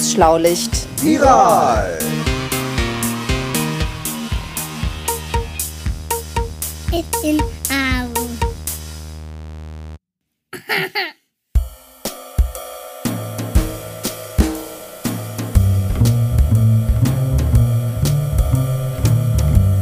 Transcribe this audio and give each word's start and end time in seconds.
Das 0.00 0.12
Schlaulicht. 0.12 0.70
Viral. 1.02 1.98
It's 6.90 7.22
in 7.22 7.38
Aachen. 7.68 8.38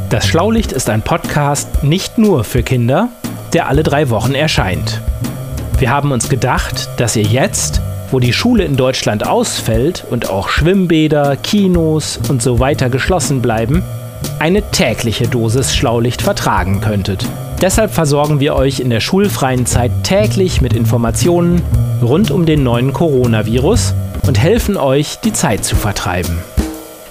Das 0.09 0.27
Schlaulicht 0.27 0.73
ist 0.73 0.89
ein 0.89 1.01
Podcast 1.01 1.81
nicht 1.81 2.17
nur 2.17 2.43
für 2.43 2.61
Kinder, 2.61 3.07
der 3.53 3.69
alle 3.69 3.83
drei 3.83 4.09
Wochen 4.09 4.35
erscheint. 4.35 5.01
Wir 5.77 5.91
haben 5.91 6.11
uns 6.11 6.27
gedacht, 6.27 6.89
dass 6.97 7.15
ihr 7.15 7.23
jetzt, 7.23 7.79
wo 8.11 8.19
die 8.19 8.33
Schule 8.33 8.63
in 8.63 8.75
Deutschland 8.75 9.27
ausfällt 9.27 10.05
und 10.09 10.29
auch 10.29 10.49
Schwimmbäder, 10.49 11.35
Kinos 11.35 12.19
und 12.29 12.41
so 12.41 12.59
weiter 12.59 12.89
geschlossen 12.89 13.41
bleiben, 13.41 13.83
eine 14.39 14.61
tägliche 14.71 15.27
Dosis 15.27 15.75
Schlaulicht 15.75 16.21
vertragen 16.21 16.81
könntet. 16.81 17.25
Deshalb 17.61 17.91
versorgen 17.91 18.39
wir 18.39 18.55
euch 18.55 18.79
in 18.79 18.89
der 18.89 19.01
schulfreien 19.01 19.65
Zeit 19.65 19.91
täglich 20.03 20.61
mit 20.61 20.73
Informationen 20.73 21.61
rund 22.01 22.31
um 22.31 22.45
den 22.45 22.63
neuen 22.63 22.93
Coronavirus 22.93 23.93
und 24.25 24.39
helfen 24.39 24.77
euch, 24.77 25.19
die 25.19 25.33
Zeit 25.33 25.65
zu 25.65 25.75
vertreiben. 25.75 26.39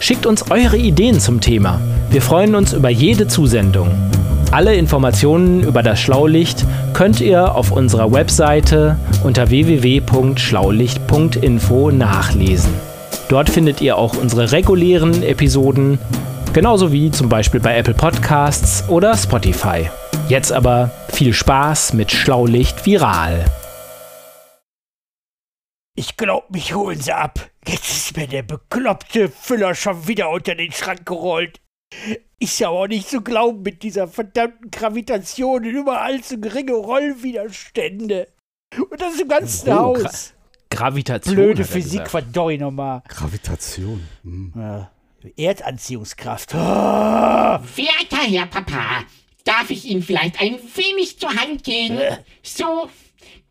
Schickt 0.01 0.27
uns 0.27 0.51
eure 0.51 0.77
Ideen 0.77 1.21
zum 1.21 1.41
Thema. 1.41 1.81
Wir 2.11 2.23
freuen 2.23 2.55
uns 2.55 2.73
über 2.73 2.89
jede 2.89 3.27
Zusendung. 3.27 3.91
Alle 4.51 4.75
Informationen 4.75 5.63
über 5.63 5.83
das 5.83 6.01
Schlaulicht 6.01 6.65
könnt 6.95 7.21
ihr 7.21 7.55
auf 7.55 7.71
unserer 7.71 8.11
Webseite 8.13 8.99
unter 9.23 9.51
www.schlaulicht.info 9.51 11.91
nachlesen. 11.91 12.73
Dort 13.29 13.51
findet 13.51 13.83
ihr 13.83 13.99
auch 13.99 14.17
unsere 14.17 14.51
regulären 14.51 15.23
Episoden, 15.23 15.99
genauso 16.55 16.93
wie 16.93 17.11
zum 17.11 17.29
Beispiel 17.29 17.61
bei 17.61 17.77
Apple 17.77 17.93
Podcasts 17.93 18.89
oder 18.89 19.15
Spotify. 19.19 19.91
Jetzt 20.29 20.51
aber 20.51 20.93
viel 21.13 21.35
Spaß 21.35 21.93
mit 21.93 22.11
Schlaulicht 22.11 22.87
Viral. 22.87 23.45
Ich 25.95 26.17
glaub, 26.17 26.51
mich 26.51 26.75
holen 26.75 26.99
sie 26.99 27.13
ab. 27.13 27.39
Jetzt 27.67 27.91
ist 27.91 28.17
mir 28.17 28.27
der 28.27 28.45
bekloppte 28.45 29.29
Füller 29.29 29.75
schon 29.75 30.09
wieder 30.09 30.31
unter 30.31 30.55
den 30.55 30.73
Schrank 30.73 31.05
gerollt. 31.05 31.61
Ist 32.41 32.59
ja 32.61 32.69
auch 32.69 32.87
nicht 32.87 33.09
zu 33.09 33.21
glauben 33.21 33.63
mit 33.63 33.83
dieser 33.83 34.07
verdammten 34.07 34.71
Gravitation 34.71 35.65
und 35.67 35.71
überall 35.71 36.23
zu 36.23 36.39
geringe 36.39 36.73
Rollwiderstände. 36.75 38.29
Und 38.77 39.01
das 39.01 39.19
im 39.19 39.29
ganzen 39.29 39.71
Oh, 39.71 39.97
Haus. 39.97 40.35
Gravitation. 40.71 41.35
Blöde 41.35 41.65
Physik, 41.65 42.09
verdoi 42.09 42.59
nochmal. 42.59 43.03
Gravitation. 43.09 44.07
Hm. 44.23 44.53
Ja. 44.55 44.91
Erdanziehungskraft. 45.37 46.55
Ah. 46.55 47.61
Werter 47.75 48.23
Herr 48.23 48.47
Papa, 48.47 49.03
darf 49.45 49.71
ich 49.71 49.85
Ihnen 49.87 50.03
vielleicht 50.03 50.41
ein 50.41 50.59
wenig 50.77 51.19
zur 51.19 51.35
Hand 51.35 51.65
gehen? 51.65 51.99
So, 52.43 52.89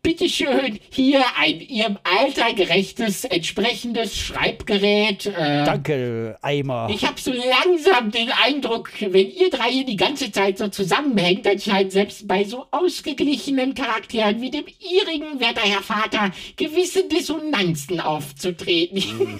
bitteschön, 0.02 0.78
hier 0.90 1.22
ein 1.38 1.60
Ihrem 1.60 1.98
Alter 2.02 2.52
gerechtes, 2.54 3.24
entsprechendes 3.24 4.16
Schreibgerät. 4.16 5.26
Äh, 5.26 5.64
Danke, 5.64 6.38
Eimer. 6.42 6.88
Ich 6.90 7.04
habe 7.04 7.20
so 7.20 7.32
langsam 7.32 8.10
den 8.10 8.30
Eindruck, 8.44 8.90
wenn 9.00 9.30
ihr 9.30 9.50
drei 9.50 9.70
hier 9.70 9.84
die 9.84 9.96
ganze 9.96 10.30
Zeit 10.32 10.58
so 10.58 10.68
zusammenhängt, 10.68 11.46
dann 11.46 11.58
scheint 11.58 11.92
selbst 11.92 12.26
bei 12.28 12.44
so 12.44 12.66
ausgeglichenen 12.70 13.74
Charakteren 13.74 14.40
wie 14.40 14.50
dem 14.50 14.64
ihrigen, 14.66 15.40
werter 15.40 15.62
Herr 15.62 15.82
Vater, 15.82 16.30
gewisse 16.56 17.08
Dissonanzen 17.08 18.00
aufzutreten. 18.00 19.38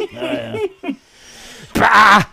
Bah! 1.74 2.27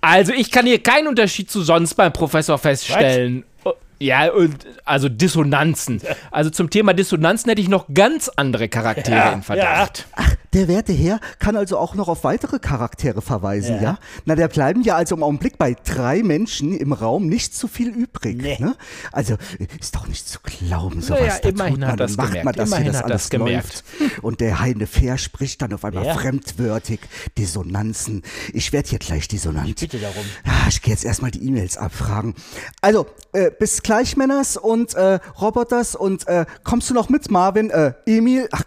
Also 0.00 0.34
ich 0.34 0.50
kann 0.50 0.66
hier 0.66 0.80
keinen 0.80 1.08
Unterschied 1.08 1.50
zu 1.50 1.62
sonst 1.62 1.94
beim 1.94 2.12
Professor 2.12 2.58
feststellen. 2.58 3.42
Oh, 3.46 3.53
Ja, 3.98 4.30
und 4.32 4.66
also 4.84 5.08
Dissonanzen. 5.08 6.00
Also 6.30 6.50
zum 6.50 6.70
Thema 6.70 6.94
Dissonanzen 6.94 7.48
hätte 7.48 7.60
ich 7.60 7.68
noch 7.68 7.86
ganz 7.92 8.28
andere 8.28 8.68
Charaktere 8.68 9.32
in 9.32 9.42
Verdacht. 9.42 10.06
Ach, 10.14 10.33
der 10.54 10.68
werte 10.68 10.92
Herr 10.92 11.20
kann 11.38 11.56
also 11.56 11.76
auch 11.78 11.94
noch 11.94 12.08
auf 12.08 12.24
weitere 12.24 12.58
Charaktere 12.58 13.20
verweisen, 13.20 13.82
ja? 13.82 13.98
Na, 14.24 14.34
da 14.34 14.46
bleiben 14.46 14.82
ja 14.82 14.96
also 14.96 15.14
im 15.16 15.22
Augenblick 15.22 15.58
bei 15.58 15.74
drei 15.84 16.22
Menschen 16.22 16.74
im 16.76 16.92
Raum 16.92 17.26
nicht 17.26 17.54
zu 17.54 17.68
viel 17.68 17.88
übrig. 17.88 18.36
Nee. 18.40 18.56
Ne? 18.60 18.76
Also 19.12 19.36
ist 19.80 19.94
doch 19.94 20.06
nicht 20.06 20.28
zu 20.28 20.38
glauben, 20.42 21.00
Naja, 21.00 21.16
sowas. 21.18 21.40
da 21.42 21.48
immerhin 21.48 21.74
tut 21.74 21.82
hat 21.84 21.88
man 21.90 21.96
das 21.98 22.16
macht 22.16 22.26
gemerkt. 22.28 22.44
man, 22.44 22.54
dass 22.54 22.68
Immerhin 22.68 22.82
hier 22.84 22.92
das 22.92 22.98
hat 23.02 23.10
alles 23.10 23.22
das 23.22 23.30
gemerkt. 23.30 23.84
läuft. 24.00 24.22
Und 24.24 24.40
der 24.40 24.60
Heine 24.60 24.86
Fair 24.86 25.18
spricht 25.18 25.60
dann 25.62 25.72
auf 25.74 25.84
einmal 25.84 26.06
Ja. 26.06 26.14
fremdwörtig. 26.14 27.00
Dissonanzen. 27.36 28.22
Ich 28.52 28.72
werde 28.72 28.88
hier 28.88 28.98
gleich 28.98 29.28
dissonant. 29.28 29.78
bitte 29.80 29.98
darum. 29.98 30.24
Ja, 30.46 30.52
ich 30.68 30.80
gehe 30.82 30.92
jetzt 30.94 31.04
erstmal 31.04 31.30
die 31.30 31.44
E-Mails 31.46 31.76
abfragen. 31.76 32.34
Also, 32.80 33.06
äh, 33.32 33.50
bis 33.50 33.82
gleich, 33.82 34.16
Männers 34.16 34.56
und 34.56 34.94
äh, 34.94 35.18
Roboters. 35.40 35.94
Und 35.96 36.26
äh, 36.28 36.46
kommst 36.62 36.88
du 36.90 36.94
noch 36.94 37.08
mit, 37.08 37.30
Marvin? 37.30 37.70
Äh, 37.70 37.92
Emil? 38.06 38.48
Ach, 38.52 38.62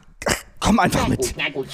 komm 0.67 0.79
einfach 0.79 1.07
mit. 1.07 1.33
Na 1.37 1.49
gut. 1.49 1.67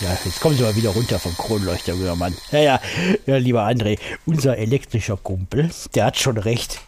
Ja, 0.00 0.16
jetzt 0.24 0.40
kommen 0.40 0.56
Sie 0.56 0.62
mal 0.62 0.76
wieder 0.76 0.90
runter 0.90 1.18
vom 1.18 1.36
Kronleuchter, 1.36 1.92
junger 1.94 2.14
Mann. 2.14 2.32
Ja, 2.52 2.58
ja, 2.60 2.80
ja, 3.26 3.36
lieber 3.36 3.66
André, 3.66 3.98
unser 4.26 4.56
elektrischer 4.56 5.16
Kumpel, 5.16 5.70
der 5.96 6.04
hat 6.04 6.16
schon 6.18 6.36
recht. 6.38 6.80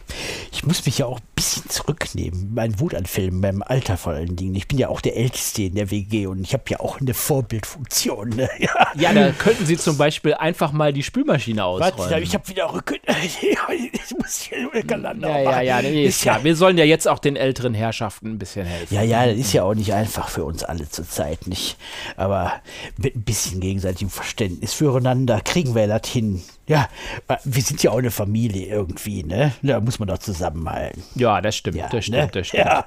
Ich 0.53 0.65
muss 0.65 0.85
mich 0.85 0.99
ja 0.99 1.07
auch 1.07 1.19
ein 1.19 1.27
bisschen 1.35 1.69
zurücknehmen, 1.69 2.53
meinen 2.53 2.79
Wutanfällen, 2.79 3.41
beim 3.41 3.63
Alter 3.63 3.97
vor 3.97 4.13
allen 4.13 4.37
Dingen. 4.37 4.55
Ich 4.55 4.69
bin 4.69 4.77
ja 4.77 4.87
auch 4.87 5.01
der 5.01 5.17
Älteste 5.17 5.63
in 5.63 5.75
der 5.75 5.91
WG 5.91 6.27
und 6.27 6.41
ich 6.41 6.53
habe 6.53 6.63
ja 6.69 6.79
auch 6.79 7.01
eine 7.01 7.13
Vorbildfunktion. 7.13 8.29
Ne? 8.29 8.49
Ja. 8.59 8.87
Ja, 8.95 9.13
da 9.13 9.31
könnten 9.31 9.65
Sie 9.65 9.75
zum 9.77 9.97
Beispiel 9.97 10.33
einfach 10.33 10.71
mal 10.71 10.93
die 10.93 11.03
Spülmaschine 11.03 11.61
Warte, 11.63 11.97
ausräumen. 11.97 12.23
ich 12.23 12.33
habe 12.33 12.47
wieder 12.47 12.71
Rücken. 12.73 12.97
Ja, 15.21 15.39
ja, 15.39 15.61
ja, 15.61 15.81
nee, 15.81 16.05
ist 16.05 16.21
klar. 16.21 16.43
Wir 16.43 16.55
sollen 16.55 16.77
ja 16.77 16.85
jetzt 16.85 17.07
auch 17.07 17.19
den 17.19 17.35
älteren 17.35 17.73
Herrschaften 17.73 18.31
ein 18.31 18.39
bisschen 18.39 18.65
helfen. 18.65 18.93
Ja, 18.93 19.01
ja, 19.01 19.25
das 19.25 19.37
ist 19.37 19.53
ja 19.53 19.63
auch 19.63 19.73
nicht 19.73 19.93
einfach 19.93 20.29
für 20.29 20.43
uns 20.45 20.63
alle 20.63 20.89
zur 20.89 21.07
Zeit, 21.07 21.47
nicht? 21.47 21.77
Aber 22.17 22.53
mit 22.97 23.15
ein 23.15 23.23
bisschen 23.23 23.59
gegenseitigem 23.59 24.09
Verständnis 24.09 24.73
füreinander 24.73 25.41
kriegen 25.41 25.75
wir 25.75 25.87
das 25.87 26.07
hin. 26.07 26.41
Ja, 26.67 26.87
äh, 27.27 27.37
wir 27.43 27.61
sind 27.63 27.83
ja 27.83 27.91
auch 27.91 27.97
eine 27.97 28.11
Familie 28.11 28.67
irgendwie, 28.67 29.23
ne? 29.23 29.53
Da 29.61 29.79
muss 29.79 29.99
man 29.99 30.07
doch 30.07 30.19
zusammenhalten. 30.19 31.03
Ja, 31.15 31.41
das 31.41 31.55
stimmt, 31.55 31.77
Ja, 31.77 31.89
das 31.89 32.05
stimmt, 32.05 32.17
ne? 32.17 32.29
das 32.31 32.47
stimmt. 32.47 32.65
Ja. 32.65 32.85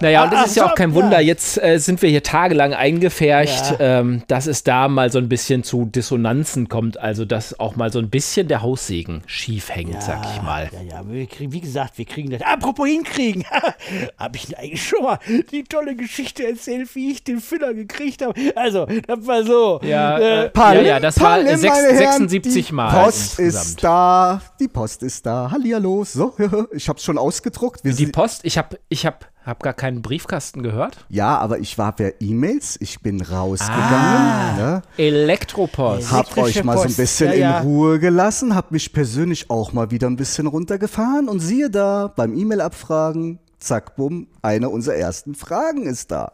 Naja, 0.00 0.24
und 0.24 0.28
Ah, 0.32 0.42
das 0.42 0.50
ist 0.50 0.56
ja 0.56 0.66
auch 0.66 0.74
kein 0.74 0.90
ja. 0.90 0.94
Wunder. 0.96 1.20
Jetzt 1.20 1.62
äh, 1.62 1.78
sind 1.78 2.02
wir 2.02 2.08
hier 2.10 2.22
tagelang 2.22 2.74
eingefärcht, 2.74 3.72
Ja. 3.78 4.00
ähm, 4.00 4.22
dass 4.28 4.46
es 4.46 4.62
da 4.64 4.88
mal 4.88 5.10
so 5.10 5.18
ein 5.18 5.28
bisschen 5.28 5.62
zu 5.64 5.84
Dissonanzen 5.86 6.68
kommt. 6.68 6.98
Also, 6.98 7.24
dass 7.24 7.58
auch 7.58 7.76
mal 7.76 7.92
so 7.92 7.98
ein 7.98 8.10
bisschen 8.10 8.48
der 8.48 8.62
Haussegen 8.62 9.22
schief 9.26 9.70
hängt, 9.74 10.02
sag 10.02 10.24
ich 10.34 10.42
mal. 10.42 10.68
Ja, 10.72 10.98
ja, 10.98 11.08
wir 11.08 11.26
kriegen, 11.26 11.52
wie 11.52 11.60
gesagt, 11.60 11.98
wir 11.98 12.04
kriegen 12.04 12.30
das. 12.30 12.42
Apropos 12.42 12.86
hinkriegen. 12.88 13.44
habe 14.18 14.36
ich 14.36 14.48
Ihnen 14.48 14.58
eigentlich 14.58 14.86
schon 14.86 15.02
mal 15.02 15.18
die 15.50 15.64
tolle 15.64 15.96
Geschichte 15.96 16.46
erzählt, 16.46 16.94
wie 16.94 17.12
ich 17.12 17.24
den 17.24 17.40
Füller 17.40 17.74
gekriegt 17.74 18.22
habe? 18.24 18.34
Also, 18.56 18.86
das 19.06 19.26
war 19.26 19.42
so. 19.44 19.80
Ja, 19.82 20.18
äh, 20.18 20.46
äh, 20.46 20.50
ja, 20.54 20.80
ja, 20.82 21.00
das 21.00 21.20
war 21.20 21.36
Palim, 21.38 21.56
sechs- 21.56 21.76
Herren, 21.76 21.96
76 22.28 22.66
die 22.68 22.72
Mal 22.74 23.04
Post 23.04 23.38
insgesamt. 23.38 23.64
ist 23.66 23.84
da. 23.84 24.42
Die 24.60 24.68
Post 24.68 25.02
ist 25.02 25.24
da. 25.26 25.50
Hallihallo. 25.50 26.04
So, 26.04 26.34
ich 26.72 26.88
hab's 26.88 27.04
schon 27.04 27.18
ausgedruckt. 27.18 27.84
Wir 27.84 27.94
Die 27.94 28.06
Post, 28.06 28.40
ich 28.44 28.58
habe 28.58 28.78
ich 28.88 29.06
hab, 29.06 29.26
hab 29.48 29.62
gar 29.62 29.74
keinen 29.74 30.02
Briefkasten 30.02 30.62
gehört. 30.62 31.04
ja, 31.08 31.38
aber 31.38 31.58
ich 31.58 31.78
war 31.78 31.92
per 31.92 32.20
E-Mails. 32.20 32.76
Ich 32.80 33.00
bin 33.00 33.20
rausgegangen. 33.20 33.82
Ah. 33.82 34.56
Ne? 34.56 34.82
Elektropost. 34.96 36.12
Hab 36.12 36.36
euch 36.36 36.62
mal 36.62 36.74
so 36.74 36.82
ein 36.82 36.86
Post, 36.88 36.96
bisschen 36.98 37.32
ja, 37.32 37.38
ja. 37.38 37.58
in 37.58 37.66
Ruhe 37.66 37.98
gelassen, 37.98 38.54
hab 38.54 38.70
mich 38.70 38.92
persönlich 38.92 39.50
auch 39.50 39.72
mal 39.72 39.90
wieder 39.90 40.06
ein 40.06 40.16
bisschen 40.16 40.46
runtergefahren 40.46 41.28
und 41.28 41.40
siehe 41.40 41.70
da, 41.70 42.12
beim 42.14 42.36
E-Mail-Abfragen, 42.36 43.38
zack, 43.60 43.96
bumm, 43.96 44.28
eine 44.42 44.68
unserer 44.68 44.94
ersten 44.96 45.34
Fragen 45.34 45.86
ist 45.86 46.10
da. 46.10 46.32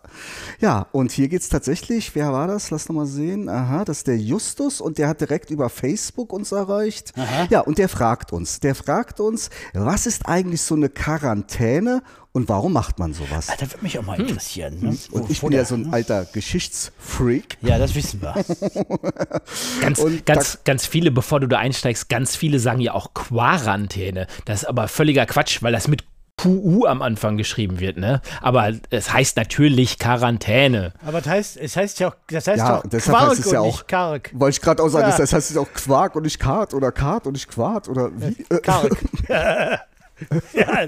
Ja, 0.60 0.86
und 0.92 1.10
hier 1.12 1.28
geht's 1.28 1.48
tatsächlich, 1.48 2.14
wer 2.14 2.32
war 2.32 2.46
das? 2.46 2.70
Lass 2.70 2.88
noch 2.88 2.96
mal 2.96 3.06
sehen. 3.06 3.48
Aha, 3.48 3.84
das 3.84 3.98
ist 3.98 4.06
der 4.06 4.18
Justus 4.18 4.80
und 4.80 4.98
der 4.98 5.08
hat 5.08 5.20
direkt 5.20 5.50
über 5.50 5.68
Facebook 5.70 6.32
uns 6.32 6.52
erreicht. 6.52 7.12
Ja, 7.50 7.60
und 7.60 7.78
der 7.78 7.88
fragt 7.88 8.32
uns, 8.32 8.60
der 8.60 8.74
fragt 8.74 9.20
uns, 9.20 9.50
was 9.72 10.06
ist 10.06 10.26
eigentlich 10.26 10.62
so 10.62 10.74
eine 10.74 10.88
Quarantäne 10.88 12.02
und 12.32 12.48
warum 12.48 12.72
macht 12.72 12.98
man 12.98 13.14
sowas? 13.14 13.48
Ah, 13.48 13.54
das 13.58 13.70
würde 13.70 13.82
mich 13.84 13.96
auch 13.98 14.02
mal 14.04 14.20
interessieren. 14.20 14.74
Ne? 14.80 14.90
Hm. 14.90 14.98
Und 15.12 15.22
Wo- 15.22 15.26
ich 15.30 15.40
bin 15.40 15.52
ja 15.52 15.64
so 15.64 15.76
ein 15.76 15.92
alter 15.92 16.24
Geschichtsfreak. 16.24 17.58
Ja, 17.62 17.78
das 17.78 17.94
wissen 17.94 18.20
wir. 18.22 18.34
Ganz, 19.80 19.98
Und 20.00 20.26
ganz, 20.26 20.58
ganz 20.64 20.86
viele, 20.86 21.10
bevor 21.10 21.40
du 21.40 21.46
da 21.46 21.58
einsteigst, 21.58 22.08
ganz 22.08 22.34
viele 22.36 22.58
sagen 22.58 22.80
ja 22.80 22.92
auch 22.94 23.14
Quarantäne. 23.14 24.26
Das 24.44 24.62
ist 24.62 24.68
aber 24.68 24.88
völliger 24.88 25.26
Quatsch, 25.26 25.62
weil 25.62 25.72
das 25.72 25.86
mit 25.88 26.04
QU 26.36 26.84
am 26.86 27.00
Anfang 27.00 27.36
geschrieben 27.36 27.78
wird, 27.80 27.96
ne? 27.96 28.20
Aber 28.42 28.72
es 28.90 29.12
heißt 29.12 29.36
natürlich 29.36 29.98
Quarantäne. 29.98 30.92
Aber 31.06 31.20
das 31.20 31.28
heißt, 31.28 31.56
es 31.58 31.76
heißt 31.76 32.00
ja 32.00 32.08
auch, 32.08 32.16
das 32.28 32.46
heißt 32.48 32.58
Ja, 32.58 32.76
und 32.78 32.92
deshalb 32.92 33.16
Quark 33.16 33.30
heißt 33.30 33.40
es 33.46 33.52
ja 33.52 33.60
und 33.60 33.66
auch, 33.68 33.72
nicht 33.72 33.88
Kark. 33.88 34.30
wollte 34.34 34.56
ich 34.56 34.60
gerade 34.60 34.82
auch 34.82 34.88
sagen, 34.88 35.08
Ja. 35.10 35.16
das 35.16 35.32
heißt 35.32 35.50
es 35.52 35.56
auch 35.56 35.72
Quark 35.72 36.16
und 36.16 36.24
nicht 36.24 36.38
Kart 36.40 36.74
oder 36.74 36.90
Kart 36.92 37.26
und 37.26 37.34
nicht 37.34 37.48
Quart 37.48 37.88
oder 37.88 38.10
wie? 38.16 38.34
Kark. 38.62 38.96
ja, 39.28 40.86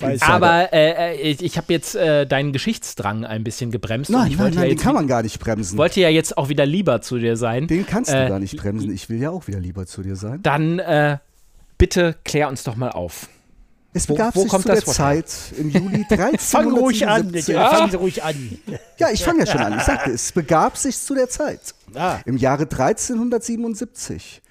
nee. 0.00 0.18
Aber 0.20 0.72
äh, 0.72 1.12
äh, 1.14 1.20
ich, 1.20 1.42
ich 1.42 1.56
habe 1.56 1.72
jetzt 1.72 1.94
äh, 1.94 2.26
deinen 2.26 2.52
Geschichtsdrang 2.52 3.24
ein 3.24 3.44
bisschen 3.44 3.70
gebremst. 3.70 4.10
und 4.10 4.16
Nein, 4.16 4.26
ich 4.30 4.36
nein, 4.36 4.44
wollte 4.44 4.56
nein, 4.58 4.68
ja 4.70 4.74
den 4.74 4.78
kann 4.82 4.94
man 4.94 5.06
gar 5.06 5.22
nicht 5.22 5.38
bremsen. 5.40 5.78
wollte 5.78 6.00
ja 6.00 6.08
jetzt 6.08 6.36
auch 6.38 6.48
wieder 6.48 6.66
lieber 6.66 7.00
zu 7.00 7.18
dir 7.18 7.36
sein. 7.36 7.66
Den 7.68 7.86
kannst 7.86 8.10
du 8.12 8.16
Äh, 8.16 8.28
gar 8.28 8.38
nicht 8.40 8.56
bremsen. 8.56 8.92
Ich 8.92 9.08
will 9.08 9.20
ja 9.20 9.30
auch 9.30 9.46
wieder 9.46 9.60
lieber 9.60 9.86
zu 9.86 10.02
dir 10.02 10.16
sein. 10.16 10.40
Dann 10.42 10.78
äh, 10.78 11.18
bitte 11.78 12.16
klär 12.24 12.48
uns 12.48 12.64
doch 12.64 12.76
mal 12.76 12.90
auf. 12.90 13.28
Es 13.98 14.08
wo- 14.08 14.14
begab 14.14 14.34
wo 14.36 14.40
sich 14.42 14.50
kommt 14.50 14.62
zu 14.62 14.68
der 14.68 14.76
das 14.80 14.86
her? 14.86 14.94
Zeit 14.94 15.26
im 15.58 15.70
Juli 15.70 16.06
1377. 16.10 16.40
Fang 16.50 16.70
ruhig 16.72 17.06
an, 17.08 17.32
ja. 17.34 17.68
fangen 17.70 17.90
Sie 17.90 17.96
ruhig 17.96 18.22
an. 18.22 18.58
Ja, 18.96 19.10
ich 19.10 19.24
fange 19.24 19.40
ja 19.40 19.46
schon 19.46 19.60
an. 19.60 19.76
Ich 19.78 19.82
sagte, 19.84 20.10
es 20.10 20.32
begab 20.32 20.76
sich 20.76 20.98
zu 20.98 21.14
der 21.14 21.28
Zeit. 21.28 21.60
Ah. 21.94 22.18
Im 22.26 22.36
Jahre 22.36 22.62
1377, 22.62 24.42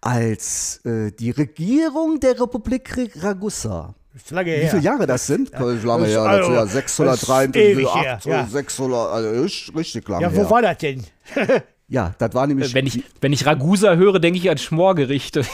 als 0.00 0.80
äh, 0.84 1.10
die 1.12 1.30
Regierung 1.30 2.20
der 2.20 2.40
Republik 2.40 2.96
Ragusa, 3.20 3.94
Ist 4.14 4.30
lange 4.30 4.60
wie 4.60 4.68
viele 4.68 4.82
Jahre 4.82 5.06
das 5.06 5.26
sind? 5.26 5.50
Ja. 5.52 5.60
Lange 5.60 6.06
ist 6.06 6.12
her, 6.12 6.22
also- 6.22 6.52
ja 6.52 6.62
das 6.62 6.72
603, 6.72 7.44
ist 7.46 7.56
ewig 7.56 7.94
her, 7.94 8.14
800, 8.16 8.24
ja. 8.26 8.46
600, 8.46 9.12
also 9.12 9.42
richtig, 9.42 9.76
richtig 9.76 10.08
lange 10.08 10.22
Ja, 10.22 10.32
wo 10.32 10.36
her. 10.42 10.50
war 10.50 10.62
das 10.62 10.78
denn? 10.78 11.04
Ja, 11.88 12.14
das 12.18 12.34
war 12.34 12.46
nämlich. 12.46 12.72
Äh, 12.72 12.74
Wenn 12.74 12.86
ich, 12.86 13.02
wenn 13.20 13.32
ich 13.32 13.46
Ragusa 13.46 13.94
höre, 13.96 14.20
denke 14.20 14.38
ich 14.38 14.50
an 14.50 14.58
Schmorgerichte. 14.58 15.44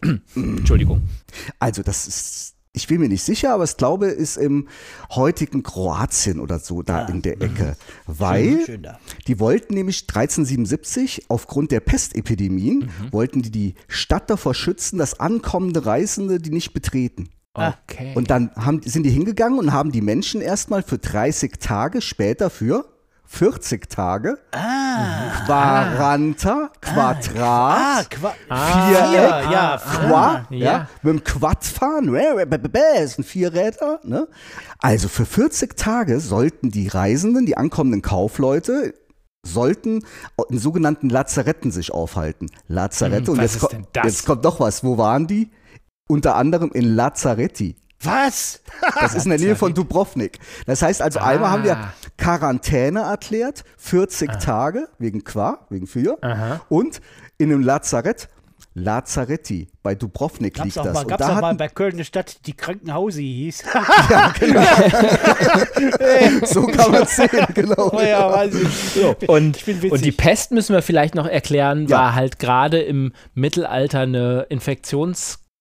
Entschuldigung. 0.34 1.02
Also, 1.58 1.82
das 1.82 2.06
ist. 2.06 2.52
Ich 2.72 2.88
bin 2.88 3.00
mir 3.00 3.08
nicht 3.08 3.22
sicher, 3.22 3.54
aber 3.54 3.64
ich 3.64 3.78
glaube, 3.78 4.08
ist 4.08 4.36
im 4.36 4.68
heutigen 5.14 5.62
Kroatien 5.62 6.40
oder 6.40 6.58
so 6.58 6.82
da 6.82 7.06
in 7.06 7.22
der 7.22 7.40
Ecke. 7.40 7.74
Weil 8.06 8.66
Schön 8.66 8.82
da. 8.82 8.98
die 9.26 9.40
wollten 9.40 9.72
nämlich 9.72 10.02
1377 10.02 11.24
aufgrund 11.30 11.70
der 11.70 11.80
Pestepidemien, 11.80 12.90
wollten 13.12 13.40
die 13.40 13.50
die 13.50 13.74
Stadt 13.88 14.28
davor 14.28 14.52
schützen, 14.52 14.98
dass 14.98 15.18
ankommende 15.18 15.86
Reisende 15.86 16.38
die 16.38 16.50
nicht 16.50 16.74
betreten. 16.74 17.30
Okay. 17.54 18.12
Und 18.14 18.28
dann 18.30 18.50
haben, 18.56 18.82
sind 18.82 19.04
die 19.04 19.10
hingegangen 19.10 19.58
und 19.58 19.72
haben 19.72 19.90
die 19.90 20.02
Menschen 20.02 20.42
erstmal 20.42 20.82
für 20.82 20.98
30 20.98 21.54
Tage, 21.58 22.02
später 22.02 22.50
für 22.50 22.84
40 23.28 23.88
Tage, 23.90 24.38
Quaranta, 25.46 26.70
Quadrat, 26.80 27.36
Ah, 27.38 28.02
Qua 28.08 28.34
Viereck, 28.48 29.44
Vier, 29.44 29.50
ja, 29.52 29.76
Qua, 29.78 30.46
ja. 30.50 30.56
ja. 30.56 30.88
mit 31.02 31.12
dem 31.14 31.24
Quad 31.24 31.64
fahren, 31.64 32.14
ist 33.02 33.18
ein 33.18 33.24
Vierräder. 33.24 34.00
Ne? 34.04 34.26
Also 34.78 35.08
für 35.08 35.26
40 35.26 35.76
Tage 35.76 36.20
sollten 36.20 36.70
die 36.70 36.88
Reisenden, 36.88 37.46
die 37.46 37.56
ankommenden 37.56 38.02
Kaufleute, 38.02 38.94
sollten 39.44 40.04
in 40.50 40.58
sogenannten 40.58 41.08
Lazaretten 41.08 41.70
sich 41.70 41.92
aufhalten. 41.92 42.46
Lazarette. 42.68 43.26
Hm, 43.28 43.34
und 43.34 43.42
jetzt, 43.42 43.60
ko- 43.60 43.68
jetzt 44.04 44.26
kommt 44.26 44.42
noch 44.44 44.58
was. 44.60 44.82
Wo 44.82 44.98
waren 44.98 45.26
die? 45.26 45.50
Unter 46.08 46.36
anderem 46.36 46.70
in 46.72 46.94
Lazaretti. 46.94 47.76
Was? 48.02 48.60
Das 49.00 49.14
ist 49.14 49.24
in 49.24 49.30
der 49.30 49.40
Nähe 49.40 49.56
von 49.56 49.74
Dubrovnik. 49.74 50.38
Das 50.66 50.82
heißt 50.82 51.02
also, 51.02 51.18
einmal 51.18 51.50
haben 51.50 51.64
wir 51.64 51.76
Ah. 51.76 51.92
Quarantäne 52.18 53.00
erklärt, 53.00 53.64
40 53.78 54.38
Tage, 54.38 54.88
wegen 54.98 55.24
Qua, 55.24 55.66
wegen 55.70 55.86
für. 55.86 56.18
Aha. 56.22 56.60
Und 56.68 57.00
in 57.38 57.50
einem 57.52 57.62
Lazarett, 57.62 58.28
Lazaretti, 58.74 59.68
bei 59.82 59.94
Dubrovnik 59.94 60.54
Gab's 60.54 60.64
liegt 60.66 60.78
auch 60.78 60.84
das. 60.84 60.94
mal, 60.94 61.04
gab's 61.06 61.26
da 61.26 61.36
auch 61.36 61.40
mal 61.40 61.54
bei 61.54 61.68
Köln 61.68 61.94
eine 61.94 62.04
Stadt, 62.04 62.46
die 62.46 62.52
Krankenhausi 62.54 63.22
hieß. 63.22 63.64
so 66.44 66.66
kann 66.66 66.92
man 66.92 67.02
es 67.02 67.16
sehen, 67.16 67.46
genau. 67.54 67.90
oh 67.92 68.00
ja, 68.00 68.30
weiß 68.30 68.54
ich. 68.54 69.28
Und, 69.28 69.66
Ich 69.66 69.92
und 69.92 70.04
die 70.04 70.12
Pest 70.12 70.52
müssen 70.52 70.74
wir 70.74 70.82
vielleicht 70.82 71.14
noch 71.14 71.26
erklären, 71.26 71.86
Ja. 71.88 71.98
war 71.98 72.14
halt 72.14 72.38
gerade 72.38 72.80
im 72.80 73.12
Mittelalter 73.34 74.00
eine 74.00 74.46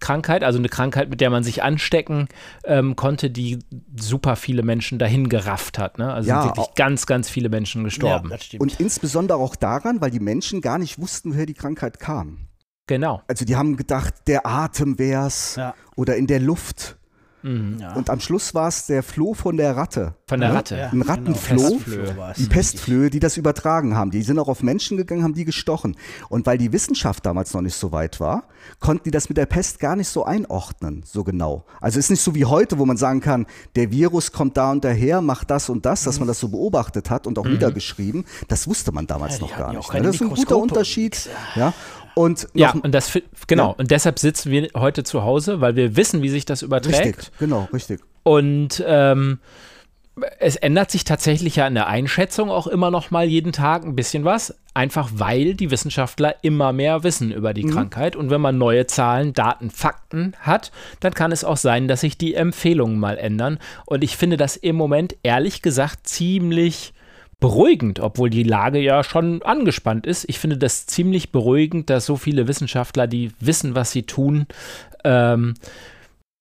Infektionskrankheit, 0.01 0.43
also 0.43 0.59
eine 0.59 0.69
Krankheit, 0.69 1.09
mit 1.09 1.21
der 1.21 1.29
man 1.29 1.43
sich 1.43 1.63
anstecken 1.63 2.27
ähm, 2.65 2.95
konnte, 2.95 3.29
die 3.29 3.59
super 3.99 4.35
viele 4.35 4.63
Menschen 4.63 4.99
dahin 4.99 5.29
gerafft 5.29 5.79
hat. 5.79 5.97
Ne? 5.97 6.11
Also 6.13 6.29
Ja, 6.29 6.41
sind 6.41 6.57
wirklich 6.57 6.75
ganz, 6.75 7.05
ganz 7.05 7.29
viele 7.29 7.49
Menschen 7.49 7.81
Ja, 7.81 7.85
gestorben. 7.85 8.29
das 8.29 8.43
stimmt. 8.45 8.61
Und 8.61 8.79
insbesondere 8.79 9.37
auch 9.37 9.55
daran, 9.55 10.01
weil 10.01 10.11
die 10.11 10.19
Menschen 10.19 10.61
gar 10.61 10.77
nicht 10.77 10.99
wussten, 10.99 11.33
woher 11.33 11.45
die 11.45 11.53
Krankheit 11.53 11.99
kam. 11.99 12.47
genau. 12.87 13.21
Also 13.27 13.45
die 13.45 13.55
haben 13.55 13.77
gedacht, 13.77 14.13
der 14.27 14.45
Atem 14.45 14.99
wär's 14.99 15.55
Ja. 15.55 15.73
oder 15.95 16.15
in 16.17 16.27
der 16.27 16.39
Luft. 16.39 16.97
Ja. 17.79 17.93
Und 17.93 18.09
am 18.09 18.19
Schluss 18.19 18.55
war 18.55 18.67
es 18.69 18.87
der 18.87 19.03
Floh 19.03 19.33
von 19.35 19.55
der 19.57 19.75
Ratte. 19.77 20.15
Von 20.27 20.39
der 20.39 20.49
Ne? 20.49 20.55
Ratte. 20.55 20.77
Ja, 20.77 20.89
Ein 20.89 21.01
Rattenfloh. 21.03 21.79
Genau, 21.85 22.17
war's. 22.17 22.37
Die 22.37 22.47
Pestflöhe, 22.47 23.09
die 23.11 23.19
das 23.19 23.37
übertragen 23.37 23.95
haben. 23.95 24.09
Die 24.09 24.23
sind 24.23 24.39
auch 24.39 24.47
auf 24.47 24.63
Menschen 24.63 24.97
gegangen, 24.97 25.23
haben 25.23 25.35
die 25.35 25.45
gestochen. 25.45 25.95
Und 26.29 26.47
weil 26.47 26.57
die 26.57 26.73
Wissenschaft 26.73 27.25
damals 27.25 27.53
noch 27.53 27.61
nicht 27.61 27.75
so 27.75 27.91
weit 27.91 28.19
war, 28.19 28.45
konnten 28.79 29.03
die 29.03 29.11
das 29.11 29.29
mit 29.29 29.37
der 29.37 29.45
Pest 29.45 29.79
gar 29.79 29.95
nicht 29.95 30.07
so 30.07 30.25
einordnen, 30.25 31.03
so 31.05 31.23
genau. 31.23 31.65
Also 31.81 31.99
ist 31.99 32.09
nicht 32.09 32.21
so 32.21 32.33
wie 32.33 32.45
heute, 32.45 32.79
wo 32.79 32.85
man 32.85 32.97
sagen 32.97 33.19
kann, 33.21 33.45
der 33.75 33.91
Virus 33.91 34.31
kommt 34.31 34.57
da 34.57 34.71
und 34.71 34.83
daher, 34.83 35.21
macht 35.21 35.51
das 35.51 35.69
und 35.69 35.85
das, 35.85 36.03
dass 36.03 36.17
man 36.19 36.27
das 36.27 36.39
so 36.39 36.47
beobachtet 36.49 37.09
hat 37.11 37.27
und 37.27 37.37
auch 37.37 37.45
niedergeschrieben. 37.45 38.25
Das 38.47 38.67
wusste 38.67 38.91
man 38.91 39.05
damals 39.05 39.35
Ja, 39.35 39.41
noch 39.41 39.57
gar 39.57 39.73
nicht. 39.73 39.93
Ne? 39.93 40.01
Das 40.01 40.15
ist 40.15 40.21
ein 40.21 40.29
guter 40.29 40.57
Unterschied. 40.57 41.29
Ja. 41.55 41.73
Und 42.15 42.47
Ja, 42.53 42.71
und 42.71 42.93
das 42.93 43.19
genau. 43.47 43.69
Ja. 43.69 43.75
Und 43.77 43.91
deshalb 43.91 44.19
sitzen 44.19 44.51
wir 44.51 44.69
heute 44.75 45.03
zu 45.03 45.23
Hause, 45.23 45.61
weil 45.61 45.75
wir 45.75 45.95
wissen, 45.95 46.21
wie 46.21 46.29
sich 46.29 46.45
das 46.45 46.61
überträgt. 46.61 47.17
richtig, 47.17 47.31
genau, 47.39 47.67
richtig. 47.71 48.01
Und 48.23 48.83
ähm, 48.87 49.39
es 50.39 50.55
ändert 50.55 50.91
sich 50.91 51.03
tatsächlich 51.03 51.57
ja 51.57 51.67
in 51.67 51.73
der 51.73 51.87
Einschätzung 51.87 52.49
auch 52.49 52.67
immer 52.67 52.89
noch 52.89 53.11
mal 53.11 53.25
jeden 53.25 53.51
Tag 53.51 53.83
ein 53.83 53.95
bisschen 53.95 54.23
was, 54.23 54.55
einfach 54.73 55.09
weil 55.15 55.55
die 55.55 55.71
Wissenschaftler 55.71 56.35
immer 56.41 56.71
mehr 56.71 57.03
wissen 57.03 57.31
über 57.31 57.53
die 57.53 57.65
Krankheit. 57.65 58.15
Und 58.15 58.29
wenn 58.29 58.39
man 58.39 58.57
neue 58.57 58.87
Zahlen, 58.87 59.33
Daten, 59.33 59.69
Fakten 59.69 60.33
hat, 60.39 60.71
dann 61.01 61.13
kann 61.13 61.33
es 61.33 61.43
auch 61.43 61.57
sein, 61.57 61.89
dass 61.89 62.01
sich 62.01 62.17
die 62.17 62.33
Empfehlungen 62.33 62.97
mal 62.97 63.17
ändern. 63.17 63.59
Und 63.85 64.03
ich 64.03 64.15
finde 64.15 64.37
das 64.37 64.55
im 64.55 64.77
Moment 64.77 65.17
ehrlich 65.23 65.61
gesagt 65.61 66.07
ziemlich 66.07 66.93
beruhigend, 67.39 67.99
obwohl 67.99 68.29
die 68.29 68.43
Lage 68.43 68.79
ja 68.79 69.03
schon 69.03 69.41
angespannt 69.43 70.07
ist. 70.07 70.25
Ich 70.27 70.39
finde 70.39 70.57
das 70.57 70.85
ziemlich 70.85 71.31
beruhigend, 71.31 71.89
dass 71.89 72.05
so 72.05 72.15
viele 72.15 72.47
Wissenschaftler, 72.47 73.07
die 73.07 73.31
wissen, 73.39 73.75
was 73.75 73.91
sie 73.91 74.03
tun, 74.03 74.47
ähm, 75.03 75.55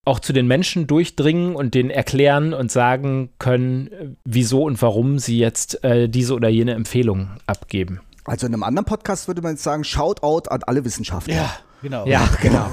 auch 0.04 0.20
zu 0.20 0.32
den 0.32 0.46
Menschen 0.46 0.86
durchdringen 0.86 1.56
und 1.56 1.74
denen 1.74 1.90
erklären 1.90 2.52
und 2.52 2.70
sagen 2.70 3.30
können, 3.38 3.88
äh, 3.88 4.08
wieso 4.24 4.64
und 4.64 4.80
warum 4.82 5.18
sie 5.18 5.38
jetzt 5.38 5.82
äh, 5.84 6.08
diese 6.08 6.34
oder 6.34 6.48
jene 6.48 6.72
Empfehlung 6.74 7.30
abgeben. 7.46 8.00
Also 8.24 8.46
in 8.46 8.54
einem 8.54 8.62
anderen 8.62 8.86
Podcast 8.86 9.28
würde 9.28 9.42
man 9.42 9.52
jetzt 9.52 9.62
sagen, 9.62 9.84
Shoutout 9.84 10.48
an 10.48 10.62
alle 10.62 10.84
Wissenschaftler. 10.84 11.34
Ja, 11.34 11.56
genau. 11.84 12.04
Ja, 12.06 12.28
genau. 12.42 12.66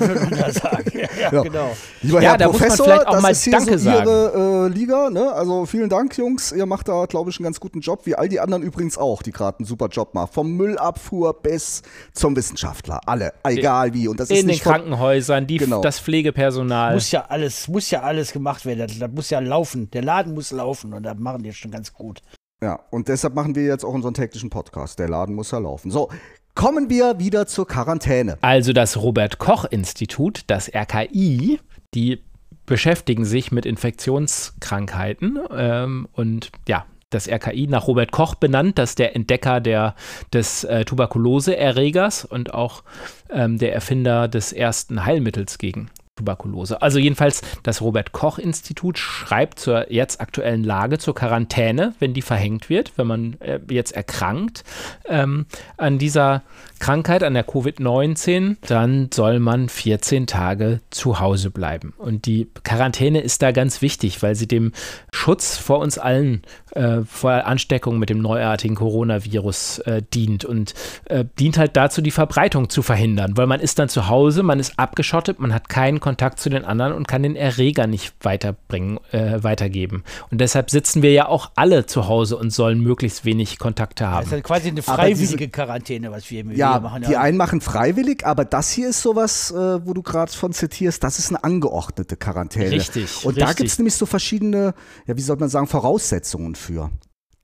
Sagen. 0.52 0.92
Ja, 0.94 1.08
ja, 1.20 1.32
Ja. 1.32 1.42
genau. 1.44 1.70
Lieber 2.02 2.22
Ja, 2.22 2.32
Herr 2.32 2.38
da 2.40 2.48
muss 2.48 2.54
man 2.60 2.62
Professor, 2.70 2.86
vielleicht 2.86 3.08
auch 3.08 3.12
das 3.14 3.22
mal 3.22 3.30
ist 3.32 3.44
hier 3.44 3.52
Danke 3.54 3.78
so 3.80 3.90
Ihre 3.90 4.66
äh, 4.66 4.74
Liga. 4.74 5.10
Ne? 5.12 5.32
Also 5.32 5.66
vielen 5.68 5.90
Dank, 5.90 6.18
Jungs. 6.18 6.52
Ihr 6.52 6.66
macht 6.66 6.88
da, 6.88 7.06
glaube 7.06 7.30
ich, 7.30 7.38
einen 7.38 7.44
ganz 7.44 7.60
guten 7.60 7.80
Job, 7.82 8.06
wie 8.06 8.16
all 8.16 8.28
die 8.28 8.40
anderen 8.40 8.64
übrigens 8.64 8.98
auch, 8.98 9.22
die 9.22 9.32
gerade 9.32 9.60
einen 9.60 9.66
super 9.66 9.88
Job 9.88 10.14
machen. 10.16 10.30
Vom 10.34 10.52
Müllabfuhr 10.58 11.34
bis 11.42 11.84
zum 12.14 12.36
Wissenschaftler. 12.36 13.00
Alle, 13.06 13.34
egal 13.44 13.94
wie. 13.94 14.08
Und 14.08 14.20
das 14.20 14.30
ist 14.30 14.38
In 14.40 14.46
den 14.46 14.48
nicht 14.48 14.64
von- 14.64 14.74
Krankenhäusern, 14.74 15.46
die, 15.48 15.58
Genau. 15.58 15.82
das 15.82 16.00
Pflegepersonal. 16.00 16.94
Muss 16.96 17.12
ja 17.12 17.26
alles, 17.30 17.68
muss 17.68 17.90
ja 17.92 18.02
alles 18.02 18.32
gemacht 18.32 18.66
werden. 18.66 18.80
Das, 18.88 18.98
das 18.98 19.12
muss 19.12 19.30
ja 19.30 19.40
laufen. 19.40 19.90
Der 19.92 20.02
Laden 20.04 20.34
muss 20.34 20.52
laufen 20.52 20.94
und 20.94 21.04
das 21.04 21.18
machen 21.18 21.44
die 21.44 21.54
schon 21.54 21.72
ganz 21.72 21.94
gut. 21.94 22.22
Ja, 22.64 22.80
und 22.92 23.08
deshalb 23.08 23.34
machen 23.34 23.56
wir 23.56 23.64
jetzt 23.64 23.84
auch 23.84 23.94
unseren 23.94 24.14
täglichen 24.14 24.50
Podcast. 24.52 25.00
Der 25.00 25.10
Laden 25.10 25.34
muss 25.34 25.50
ja 25.52 25.58
laufen. 25.58 25.90
So, 25.90 26.10
kommen 26.56 26.90
wir 26.90 27.20
wieder 27.20 27.48
zur 27.48 27.68
Quarantäne. 27.68 28.38
Also 28.42 28.74
das 28.74 28.98
Robert 28.98 29.38
Koch 29.38 29.66
Institut, 29.66 30.42
das 30.48 30.74
RKI, 30.74 31.60
die 31.94 32.22
beschäftigen 32.66 33.26
sich 33.26 33.52
mit 33.52 33.66
Infektionskrankheiten 33.66 35.40
ähm, 35.52 36.08
und 36.14 36.52
ja, 36.68 36.86
das 37.10 37.28
RKI 37.28 37.68
nach 37.68 37.88
Robert 37.88 38.12
Koch 38.12 38.36
benannt, 38.36 38.78
das 38.78 38.92
ist 38.92 39.00
der 39.00 39.16
Entdecker 39.16 39.60
der, 39.60 39.96
des 40.34 40.64
äh, 40.64 40.86
Tuberkuloseerregers 40.86 42.26
und 42.26 42.54
auch 42.54 42.84
ähm, 43.30 43.58
der 43.58 43.74
Erfinder 43.74 44.28
des 44.28 44.54
ersten 44.54 45.06
Heilmittels 45.06 45.58
gegen 45.58 45.92
Tuberkulose. 46.16 46.82
Also 46.82 47.00
jedenfalls 47.00 47.42
das 47.64 47.82
Robert 47.82 48.12
Koch 48.12 48.38
Institut 48.38 48.98
schreibt 48.98 49.60
zur 49.60 49.92
jetzt 49.92 50.20
aktuellen 50.20 50.64
Lage 50.64 50.98
zur 50.98 51.16
Quarantäne, 51.16 51.94
wenn 52.00 52.14
die 52.14 52.22
verhängt 52.22 52.70
wird, 52.70 52.94
wenn 52.98 53.08
man 53.08 53.40
äh, 53.40 53.60
jetzt 53.70 53.94
erkrankt 53.94 54.64
ähm, 55.06 55.46
an 55.78 56.00
dieser 56.00 56.44
Krankheit, 56.80 57.24
an 57.24 57.34
der 57.34 57.48
Covid-19, 57.48 58.58
dann 58.68 59.10
soll 59.14 59.40
man 59.40 59.70
14 59.70 60.28
Tage 60.28 60.82
zu 60.90 61.20
Hause 61.20 61.50
bleiben. 61.52 61.94
Und 61.98 62.26
die 62.26 62.50
Quarantäne 62.64 63.22
ist 63.22 63.42
da 63.42 63.52
ganz 63.52 63.82
wichtig, 63.82 64.22
weil 64.22 64.36
sie 64.36 64.48
dem 64.48 64.74
Schutz 65.14 65.58
vor 65.58 65.80
uns 65.80 65.98
allen, 65.98 66.42
äh, 66.72 67.02
vor 67.06 67.46
Ansteckung 67.46 68.00
mit 68.00 68.10
dem 68.10 68.20
neuartigen 68.20 68.76
Coronavirus 68.76 69.80
äh, 69.80 70.02
dient 70.14 70.44
und 70.44 70.74
äh, 71.06 71.24
dient 71.40 71.58
halt 71.58 71.78
dazu, 71.78 72.02
die 72.02 72.12
Verbreitung 72.12 72.70
zu 72.70 72.82
verhindern, 72.82 73.38
weil 73.38 73.48
man 73.48 73.60
ist 73.60 73.80
dann 73.80 73.88
zu 73.88 74.10
Hause, 74.10 74.44
man 74.44 74.60
ist 74.60 74.78
abgeschottet, 74.80 75.40
man 75.40 75.54
hat 75.54 75.70
keinen 75.70 76.01
Kontakt 76.02 76.42
zu 76.42 76.50
den 76.50 76.66
anderen 76.66 76.92
und 76.92 77.08
kann 77.08 77.24
den 77.24 77.38
Erreger 77.38 77.88
nicht 77.88 78.14
weiterbringen, 78.20 79.00
äh, 79.14 79.42
weitergeben. 79.42 80.04
Und 80.30 80.42
deshalb 80.42 80.70
sitzen 80.70 81.02
wir 81.02 81.14
ja 81.14 81.28
auch 81.30 81.52
alle 81.56 81.86
zu 81.86 82.10
Hause 82.10 82.36
und 82.36 82.50
sollen 82.50 82.82
möglichst 82.82 83.24
wenig 83.24 83.58
Kontakte 83.58 84.04
Das 84.04 84.14
haben. 84.14 84.26
ist 84.26 84.32
ja 84.34 84.42
quasi 84.42 84.68
eine 84.68 84.82
freiwillige 84.82 85.38
diese- 85.38 85.50
Quarantäne, 85.50 86.12
was 86.12 86.30
wir, 86.30 86.44
Ja, 86.54 86.80
machen. 86.82 87.06
die 87.08 87.16
einen 87.16 87.38
machen 87.38 87.62
freiwillig, 87.62 88.26
aber 88.26 88.44
das 88.44 88.72
hier 88.72 88.90
ist 88.90 89.02
sowas, 89.02 89.52
äh, 89.52 89.86
wo 89.86 89.94
du 89.94 90.02
gerade 90.02 90.32
von 90.32 90.52
zitierst, 90.52 91.02
das 91.04 91.20
ist 91.20 91.30
eine 91.30 91.44
angeordnete 91.44 92.18
Quarantäne. 92.18 92.72
Richtig, 92.72 93.24
Und 93.26 93.38
da 93.40 93.46
richtig. 93.46 93.58
gibt 93.58 93.70
es 93.70 93.78
nämlich 93.78 93.96
so 93.96 94.06
verschiedene, 94.06 94.74
ja, 95.08 95.16
wie 95.16 95.22
soll 95.22 95.38
man 95.38 95.48
sagen, 95.48 95.68
Voraussetzungen 95.68 96.56
für, 96.56 96.90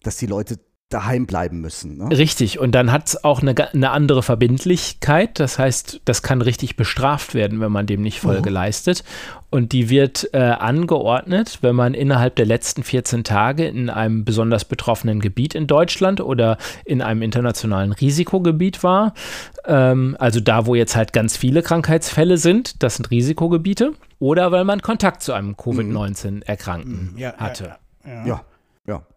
dass 0.03 0.17
die 0.17 0.25
Leute 0.25 0.57
daheim 0.89 1.25
bleiben 1.25 1.59
müssen. 1.59 1.97
Ne? 1.97 2.17
Richtig, 2.17 2.59
und 2.59 2.73
dann 2.73 2.93
hat 2.93 3.09
es 3.09 3.23
auch 3.23 3.41
eine, 3.41 3.53
eine 3.73 3.89
andere 3.89 4.23
Verbindlichkeit. 4.23 5.37
Das 5.39 5.59
heißt, 5.59 6.01
das 6.05 6.21
kann 6.21 6.41
richtig 6.41 6.77
bestraft 6.77 7.33
werden, 7.33 7.59
wenn 7.59 7.71
man 7.73 7.87
dem 7.87 8.01
nicht 8.01 8.21
Folge 8.21 8.49
leistet. 8.49 9.03
Und 9.49 9.73
die 9.73 9.89
wird 9.89 10.29
äh, 10.33 10.37
angeordnet, 10.37 11.59
wenn 11.61 11.75
man 11.75 11.93
innerhalb 11.93 12.35
der 12.37 12.45
letzten 12.45 12.83
14 12.83 13.25
Tage 13.25 13.65
in 13.67 13.89
einem 13.89 14.23
besonders 14.23 14.63
betroffenen 14.63 15.19
Gebiet 15.19 15.55
in 15.55 15.67
Deutschland 15.67 16.21
oder 16.21 16.57
in 16.85 17.01
einem 17.01 17.21
internationalen 17.21 17.91
Risikogebiet 17.91 18.81
war. 18.81 19.13
Ähm, 19.65 20.15
also 20.19 20.39
da, 20.39 20.65
wo 20.65 20.75
jetzt 20.75 20.95
halt 20.95 21.11
ganz 21.11 21.35
viele 21.35 21.63
Krankheitsfälle 21.63 22.37
sind, 22.37 22.81
das 22.81 22.95
sind 22.95 23.11
Risikogebiete. 23.11 23.91
Oder 24.19 24.51
weil 24.51 24.63
man 24.63 24.81
Kontakt 24.81 25.21
zu 25.21 25.33
einem 25.33 25.57
Covid-19-Erkrankten 25.57 27.13
Ja, 27.17 27.31
ja, 27.31 27.37
hatte. 27.37 27.75
Ja. 28.05 28.25
Ja, 28.25 28.41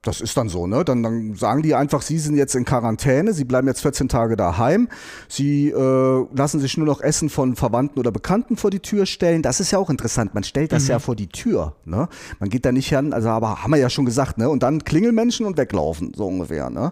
das 0.02 0.20
ist 0.20 0.36
dann 0.36 0.48
so, 0.48 0.66
ne? 0.66 0.84
Dann, 0.84 1.02
dann 1.02 1.34
sagen 1.36 1.62
die 1.62 1.74
einfach, 1.74 2.02
sie 2.02 2.18
sind 2.18 2.34
jetzt 2.36 2.54
in 2.56 2.64
Quarantäne, 2.64 3.32
sie 3.34 3.44
bleiben 3.44 3.68
jetzt 3.68 3.82
14 3.82 4.08
Tage 4.08 4.34
daheim, 4.34 4.88
sie 5.28 5.68
äh, 5.68 6.26
lassen 6.34 6.58
sich 6.58 6.76
nur 6.76 6.86
noch 6.86 7.00
Essen 7.02 7.28
von 7.30 7.54
Verwandten 7.54 8.00
oder 8.00 8.10
Bekannten 8.10 8.56
vor 8.56 8.70
die 8.70 8.80
Tür 8.80 9.06
stellen. 9.06 9.42
Das 9.42 9.60
ist 9.60 9.70
ja 9.70 9.78
auch 9.78 9.90
interessant. 9.90 10.34
Man 10.34 10.42
stellt 10.42 10.72
das 10.72 10.88
ja 10.88 10.98
vor 10.98 11.14
die 11.14 11.28
Tür, 11.28 11.76
ne? 11.84 12.08
Man 12.40 12.48
geht 12.48 12.64
da 12.64 12.72
nicht 12.72 12.88
hin, 12.88 13.12
also 13.12 13.28
aber 13.28 13.62
haben 13.62 13.70
wir 13.70 13.76
ja 13.78 13.90
schon 13.90 14.06
gesagt, 14.06 14.38
ne? 14.38 14.48
Und 14.48 14.62
dann 14.62 14.82
Klingelmenschen 14.82 15.46
und 15.46 15.56
weglaufen, 15.56 16.12
so 16.16 16.26
ungefähr, 16.26 16.68
ne? 16.70 16.90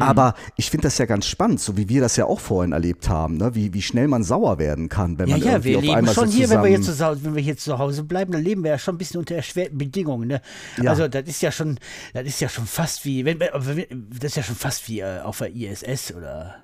Aber 0.00 0.34
ich 0.56 0.70
finde 0.70 0.84
das 0.88 0.98
ja 0.98 1.06
ganz 1.06 1.26
spannend, 1.26 1.60
so 1.60 1.76
wie 1.76 1.88
wir 1.88 2.00
das 2.00 2.16
ja 2.16 2.24
auch 2.24 2.40
vorhin 2.40 2.72
erlebt 2.72 3.08
haben, 3.08 3.36
ne? 3.36 3.54
Wie, 3.54 3.74
wie 3.74 3.82
schnell 3.82 4.08
man 4.08 4.24
sauer 4.24 4.58
werden 4.58 4.88
kann, 4.88 5.18
wenn 5.18 5.28
Ja, 5.28 5.36
man 5.36 5.44
ja, 5.46 5.52
irgendwie 5.52 5.68
wir 5.70 5.76
auf 5.78 5.82
leben 5.84 5.94
einmal 5.94 6.14
schon 6.14 6.28
so 6.28 6.34
hier, 6.36 6.50
wenn 6.50 6.62
wir, 6.62 6.70
jetzt 6.70 6.86
zusammen- 6.86 6.98
zu, 6.98 7.04
Hause- 7.20 7.24
wenn 7.26 7.34
wir 7.36 7.42
hier 7.42 7.56
zu 7.56 7.78
Hause 7.78 8.02
bleiben, 8.02 8.32
dann 8.32 8.42
leben 8.42 8.64
wir 8.64 8.70
ja 8.72 8.78
schon 8.78 8.94
ein 8.94 8.98
bisschen 8.98 9.18
unter 9.20 9.36
erschwerten 9.36 9.78
Bedingungen. 9.78 10.26
Ne? 10.28 10.40
Ja. 10.82 10.90
Also 10.90 11.06
das 11.06 11.24
ist 11.28 11.42
ja 11.42 11.52
schon, 11.52 11.78
das 12.12 12.26
ist 12.26 12.40
ja 12.40 12.48
schon 12.48 12.66
fast 12.66 13.04
wie, 13.04 13.24
wenn, 13.24 13.38
das 13.38 14.24
ist 14.24 14.36
ja 14.36 14.42
schon 14.42 14.56
fast 14.56 14.88
wie 14.88 15.00
äh, 15.00 15.20
auf 15.20 15.38
der 15.38 15.54
ISS 15.54 16.14
oder. 16.14 16.62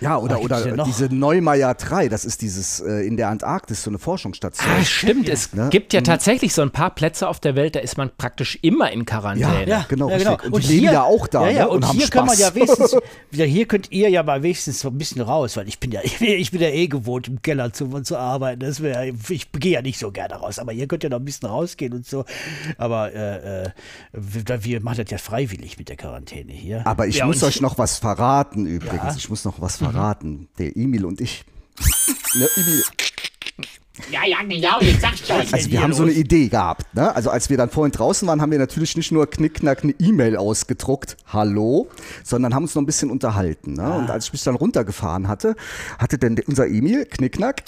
Ja, 0.00 0.16
oder, 0.18 0.40
oder 0.40 0.84
diese 0.84 1.06
Neumeier 1.14 1.74
3, 1.74 2.08
das 2.08 2.24
ist 2.24 2.42
dieses 2.42 2.80
äh, 2.80 3.06
in 3.06 3.16
der 3.16 3.28
Antarktis, 3.28 3.82
so 3.82 3.90
eine 3.90 3.98
Forschungsstation. 3.98 4.66
Ah, 4.80 4.84
stimmt. 4.84 5.28
Es 5.28 5.52
Ne? 5.52 5.68
gibt 5.70 5.92
ja 5.92 6.00
tatsächlich 6.00 6.54
so 6.54 6.62
ein 6.62 6.70
paar 6.70 6.90
Plätze 6.90 7.28
auf 7.28 7.40
der 7.40 7.54
Welt, 7.56 7.74
da 7.74 7.80
ist 7.80 7.96
man 7.96 8.10
praktisch 8.16 8.58
immer 8.62 8.90
in 8.92 9.04
Quarantäne. 9.04 9.66
Ja, 9.68 9.84
genau, 9.88 10.08
richtig. 10.08 10.52
Und 10.52 10.68
die 10.68 10.80
leben 10.80 10.92
ja 10.92 11.02
auch 11.02 11.26
da, 11.26 11.46
Ja, 11.46 11.50
ja, 11.50 11.64
ne, 11.64 11.68
und, 11.70 11.76
und 11.78 11.88
haben 11.88 11.98
hier 11.98 12.08
kann 12.08 12.26
man 12.26 12.38
ja 12.38 12.54
wenigstens, 12.54 12.96
hier 13.30 13.66
könnt 13.66 13.90
ihr 13.92 14.08
ja 14.08 14.22
mal 14.22 14.42
wenigstens 14.42 14.80
so 14.80 14.88
ein 14.88 14.98
bisschen 14.98 15.20
raus, 15.20 15.56
weil 15.56 15.68
ich 15.68 15.78
bin 15.78 15.92
ja, 15.92 16.00
ich 16.04 16.50
bin, 16.50 16.60
ja 16.60 16.68
eh 16.68 16.86
gewohnt, 16.88 17.28
im 17.28 17.42
Keller 17.42 17.72
zu, 17.72 17.88
zu 18.00 18.16
arbeiten. 18.16 18.60
Das 18.60 18.82
wär, 18.82 19.12
ich 19.28 19.52
gehe 19.52 19.72
ja 19.72 19.82
nicht 19.82 19.98
so 19.98 20.10
gerne 20.10 20.34
raus, 20.34 20.58
aber 20.58 20.72
ihr 20.72 20.86
könnt 20.86 21.02
ja 21.02 21.10
noch 21.10 21.18
ein 21.18 21.24
bisschen 21.24 21.48
rausgehen 21.48 21.92
und 21.92 22.06
so. 22.06 22.24
Aber 22.78 23.12
äh, 23.12 23.64
äh, 23.64 23.70
wir, 24.12 24.64
wir 24.64 24.80
machen 24.80 24.98
das 25.02 25.10
ja 25.10 25.18
freiwillig 25.18 25.78
mit 25.78 25.88
der 25.88 25.96
Quarantäne 25.96 26.52
hier. 26.52 26.86
Aber 26.86 27.06
ich 27.06 27.16
ja, 27.16 27.26
muss 27.26 27.42
und 27.42 27.48
euch 27.48 27.60
noch 27.60 27.78
was 27.78 27.98
verraten 27.98 28.66
übrigens. 28.66 28.96
Ja. 28.96 29.10
Mhm. 29.12 29.16
Ich 29.18 29.28
muss 29.30 29.44
noch 29.44 29.60
was 29.60 29.76
verraten. 29.76 29.89
Der 30.58 30.76
Emil 30.76 31.04
und 31.04 31.20
ich. 31.20 31.44
Ne, 32.34 32.48
Emil, 32.56 32.82
Ja, 34.10 34.24
ja, 34.24 34.42
genau, 34.42 34.80
jetzt 34.80 35.00
sag's 35.00 35.26
schon. 35.26 35.36
also 35.36 35.70
wir 35.70 35.82
haben 35.82 35.92
so 35.92 36.02
eine 36.04 36.12
Idee 36.12 36.48
gehabt. 36.48 36.94
Ne? 36.94 37.14
Also 37.14 37.30
als 37.30 37.50
wir 37.50 37.56
dann 37.56 37.70
vorhin 37.70 37.92
draußen 37.92 38.26
waren, 38.28 38.40
haben 38.40 38.50
wir 38.50 38.58
natürlich 38.58 38.96
nicht 38.96 39.12
nur 39.12 39.28
knickknack 39.28 39.82
eine 39.82 39.94
E-Mail 39.98 40.36
ausgedruckt, 40.36 41.16
hallo, 41.26 41.88
sondern 42.24 42.54
haben 42.54 42.62
uns 42.64 42.74
noch 42.74 42.82
ein 42.82 42.86
bisschen 42.86 43.10
unterhalten. 43.10 43.74
Ne? 43.74 43.82
Ah. 43.82 43.96
Und 43.96 44.10
als 44.10 44.26
ich 44.26 44.32
mich 44.32 44.42
dann 44.44 44.54
runtergefahren 44.54 45.28
hatte, 45.28 45.54
hatte 45.98 46.18
denn 46.18 46.40
unser 46.46 46.66
Emil, 46.66 47.04
knickknack, 47.06 47.62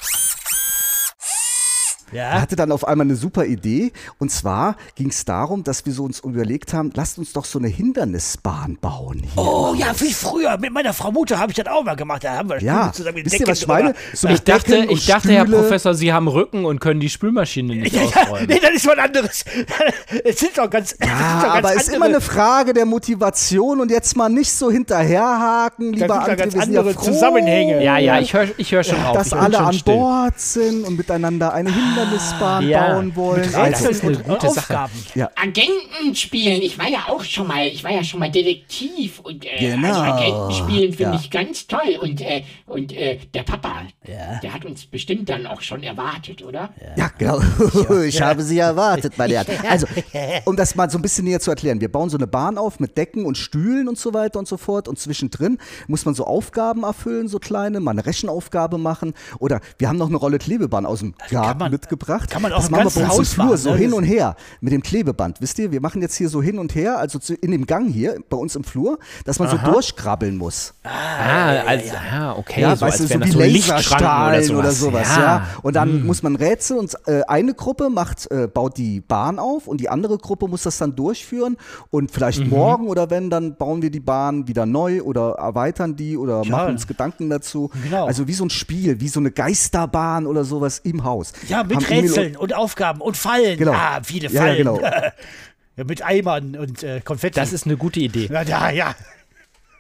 ja, 2.13 2.41
hatte 2.41 2.57
dann 2.57 2.73
auf 2.73 2.87
einmal 2.87 3.07
eine 3.07 3.17
super 3.17 3.45
Idee. 3.47 3.93
Und 4.19 4.31
zwar 4.31 4.77
ging 4.95 5.09
es 5.11 5.25
darum, 5.25 5.65
dass 5.65 5.85
wir 5.87 5.93
so 5.93 6.05
uns 6.05 6.21
überlegt 6.21 6.73
haben, 6.73 6.91
lasst 6.95 7.19
uns 7.19 7.33
doch 7.33 7.45
so 7.45 7.59
eine 7.59 7.69
Hindernisbahn 7.69 8.79
bauen 8.81 9.23
hier. 9.23 9.43
Oh 9.43 9.75
ja, 9.77 9.87
wie 9.99 10.13
früher. 10.13 10.57
Mit 10.59 10.73
meiner 10.73 10.93
Frau 10.93 11.11
Mutter 11.13 11.39
habe 11.39 11.53
ich 11.53 11.57
das 11.57 11.67
auch 11.67 11.85
mal 11.85 11.97
gemacht. 11.97 12.25
Da 12.25 12.37
haben 12.37 12.49
wir 12.49 12.63
Ja, 12.63 12.93
zusammen 12.93 13.17
mit 13.17 13.27
wisst 13.27 13.35
ihr, 13.35 13.39
Decken 13.41 13.51
was 13.53 13.61
ich 13.63 13.67
meine? 13.67 13.95
So 14.15 14.29
Ich 14.29 14.43
dachte, 14.43 14.73
Decken 14.73 14.91
ich 14.91 15.07
dachte, 15.07 15.33
Herr. 15.33 15.45
Professor, 15.45 15.95
Sie 15.95 16.13
haben 16.13 16.29
Rücken 16.29 16.65
und 16.65 16.81
können 16.81 17.01
die 17.01 17.11
Spülmaschine 17.11 17.75
nicht 17.77 17.95
Ja, 17.95 18.03
ja, 18.15 18.23
ausräumen. 18.23 18.47
nee, 18.49 18.61
das 18.61 18.71
ist 18.73 18.87
was 18.87 18.99
anderes. 18.99 19.45
Es 20.25 20.39
sind 20.39 20.57
doch 20.59 20.69
ganz, 20.69 20.95
Ja, 21.01 21.07
doch 21.07 21.43
ganz 21.55 21.57
aber 21.59 21.75
es 21.75 21.89
ist 21.89 21.95
immer 21.95 22.07
eine 22.07 22.21
Frage 22.21 22.73
der 22.75 22.85
Motivation 22.87 23.81
und 23.81 23.91
jetzt 23.91 24.17
mal 24.17 24.29
nicht 24.29 24.53
so 24.53 24.71
hinterherhaken, 24.71 25.93
lieber 25.93 26.09
da 26.09 26.25
André, 26.25 26.37
ganz 26.37 26.55
wir 26.55 26.63
sind 26.63 26.77
andere 26.77 26.89
ja 26.93 26.99
froh, 26.99 27.05
Zusammenhänge. 27.05 27.83
Ja, 27.83 27.99
ja, 27.99 28.21
ich 28.21 28.35
höre 28.35 28.49
ich 28.57 28.73
hör 28.73 28.83
schon 28.85 29.03
auf. 29.03 29.17
dass 29.17 29.33
alle 29.33 29.57
schon 29.57 29.65
an 29.67 29.73
still. 29.75 29.95
Bord 29.95 30.39
sind 30.41 30.85
und 30.85 30.97
miteinander 30.97 31.53
eine 31.53 31.71
Hindernisbahn 32.03 32.69
Ja, 32.69 32.93
bauen 32.95 33.17
wollen. 33.17 33.41
Mit 33.43 33.55
Also, 33.55 33.87
Rätseln 33.87 34.17
und, 34.17 34.25
gute 34.25 34.47
und. 34.49 34.59
Aufgaben. 34.59 34.93
Agenten 35.37 36.15
spielen. 36.15 36.63
Ich 36.63 36.79
war 36.79 36.89
ja 36.89 37.01
auch 37.09 37.23
schon 37.25 37.47
mal, 37.47 37.67
ich 37.67 37.83
war 37.85 37.91
ja 37.93 38.03
schon 38.05 38.21
mal 38.21 38.31
Detektiv 38.31 39.21
und 39.21 39.45
äh, 39.45 39.59
Genau. 39.59 39.89
also 39.89 40.01
Agenten 40.01 40.53
spielen 40.53 40.93
finde 40.93 41.15
Ja. 41.15 41.21
ich 41.21 41.31
ganz 41.31 41.67
toll. 41.67 41.99
Und, 42.01 42.21
äh, 42.21 42.43
und 42.67 42.93
äh, 42.93 43.19
der 43.35 43.43
Papa, 43.43 43.83
Ja. 44.07 44.41
der 44.43 44.55
hat 44.55 44.65
uns 44.65 44.87
bestimmt 44.87 45.29
dann 45.29 45.47
auch 45.47 45.61
schon 45.61 45.83
erwartet, 45.83 46.43
oder? 46.43 46.71
ja, 46.97 47.11
genau. 47.19 47.41
Ich 48.07 48.21
habe 48.21 48.43
Sie 48.43 48.59
erwartet, 48.59 49.15
meine 49.19 49.35
Herren. 49.35 49.47
Also, 49.69 49.87
um 50.45 50.57
das 50.57 50.75
mal 50.75 50.91
so 50.91 50.99
ein 50.99 51.03
bisschen 51.03 51.25
näher 51.25 51.41
zu 51.41 51.51
erklären. 51.51 51.81
Wir 51.81 51.91
bauen 51.91 52.11
so 52.11 52.17
eine 52.17 52.27
Bahn 52.27 52.59
auf 52.59 52.81
mit 52.81 52.97
Decken 52.97 53.25
und 53.25 53.37
Stühlen 53.39 53.89
und 53.89 53.99
so 53.99 54.13
weiter 54.15 54.39
und 54.39 54.49
so 54.49 54.57
fort. 54.57 54.89
Und 54.89 54.99
zwischendrin 54.99 55.59
muss 55.87 56.05
man 56.05 56.15
so 56.15 56.25
Aufgaben 56.27 56.83
erfüllen, 56.83 57.29
so 57.29 57.39
kleine, 57.39 57.81
mal 57.81 57.93
eine 57.93 58.05
Rechenaufgabe 58.07 58.79
machen. 58.79 59.15
Oder 59.39 59.61
wir 59.79 59.89
haben 59.89 59.99
noch 59.99 60.09
eine 60.09 60.17
Rolle 60.17 60.39
Klebeband 60.39 60.87
aus 60.87 61.01
dem 61.01 61.15
Garten 61.31 61.59
man- 61.59 61.71
mitgebracht. 61.93 62.31
kann 62.31 62.43
man 62.43 62.53
auch 62.53 62.59
das 62.59 62.67
im 62.67 62.73
machen 62.73 62.85
wir 62.85 62.91
bei 62.91 63.01
uns 63.01 63.09
im 63.09 63.09
Haus 63.09 63.33
Flur, 63.35 63.45
machen, 63.47 63.57
so 63.59 63.71
ne? 63.71 63.77
hin 63.77 63.93
und 63.93 64.05
her 64.05 64.37
mit 64.61 64.73
dem 64.73 64.83
Klebeband. 64.83 65.41
Wisst 65.41 65.59
ihr, 65.59 65.73
wir 65.73 65.81
machen 65.81 66.03
jetzt 66.03 66.17
hier 66.17 66.29
so 66.29 66.43
hin 66.43 66.59
und 66.59 66.75
her, 66.75 66.99
also 66.99 67.19
zu, 67.19 67.35
in 67.35 67.51
dem 67.51 67.67
Gang 67.67 67.91
hier 67.91 68.19
bei 68.29 68.37
uns 68.37 68.57
im 68.57 68.65
Flur, 68.65 68.99
dass 69.25 69.39
man 69.39 69.49
so 69.49 69.57
durchkrabbeln 69.59 70.37
muss. 70.37 70.75
Ah, 70.83 71.63
also, 71.67 71.95
ah, 71.95 72.37
okay. 72.37 72.63
Ja, 72.63 72.77
so 72.77 72.87
weißt 72.87 73.01
du, 73.01 73.07
so 73.07 73.21
wie 73.21 73.31
so 73.31 73.39
Laserstrahlen 73.39 74.41
Lichtschranken 74.41 74.57
oder 74.57 74.73
sowas, 74.73 75.09
ja. 75.17 75.23
Ja. 75.23 75.47
Und 75.63 75.77
dann 75.77 76.07
muss 76.07 76.23
man 76.23 76.37
Rätsel 76.37 76.79
und 76.79 76.95
äh, 77.07 77.23
eine 77.23 77.55
Gruppe 77.55 77.91
macht, 77.91 78.31
äh, 78.31 78.49
baut 78.53 78.77
die 78.77 79.01
Bahn 79.01 79.39
auf 79.39 79.67
und 79.67 79.81
die 79.81 79.89
andere 79.89 80.19
Gruppe 80.19 80.49
muss 80.49 80.63
das 80.63 80.79
dann 80.79 80.97
durchführen 80.97 81.57
und 81.91 82.11
vielleicht 82.11 82.47
morgen 82.47 82.89
oder 82.89 83.11
wenn, 83.11 83.31
dann 83.31 83.57
bauen 83.57 83.83
wir 83.83 83.91
die 83.91 84.01
Bahn 84.01 84.49
wieder 84.49 84.67
neu 84.67 85.03
oder 85.03 85.33
erweitern 85.33 85.97
die 85.97 86.17
oder 86.17 86.45
machen 86.45 86.73
uns 86.73 86.87
Gedanken 86.87 87.31
dazu. 87.31 87.71
Genau. 87.85 88.07
Also 88.07 88.27
wie 88.27 88.33
so 88.33 88.45
ein 88.45 88.51
Spiel, 88.51 89.01
wie 89.01 89.09
so 89.09 89.21
eine 89.21 89.31
Geisterbahn 89.31 90.27
oder 90.27 90.45
sowas 90.45 90.81
im 90.85 91.05
Haus. 91.05 91.33
Ja, 91.49 91.65
mit 91.65 91.82
Haben 91.85 92.01
Rätseln 92.01 92.37
und 92.37 92.55
Aufgaben 92.55 93.01
und 93.01 93.17
Fallen. 93.17 93.59
Genau. 93.59 93.73
Ah, 93.73 94.01
viele 94.03 94.29
Ja, 94.29 94.41
Fallen. 94.43 94.57
genau. 94.59 94.81
ja, 95.77 95.85
mit 95.85 96.03
Eimern 96.03 96.57
und 96.57 96.83
äh, 96.83 97.01
Konfetti. 97.01 97.35
Das 97.39 97.53
ist 97.53 97.67
eine 97.67 97.77
gute 97.77 98.01
Idee. 98.01 98.29
ja, 98.31 98.45
da, 98.45 98.71
ja. 98.71 98.95